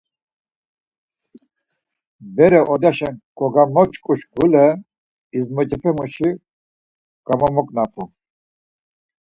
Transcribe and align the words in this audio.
Bere 2.35 2.59
odaşa 2.73 3.09
kogamvoşǩu 3.37 4.13
şuǩule 4.19 4.65
ezmocepemuşi 5.37 6.29
gamomognapu. 7.25 8.03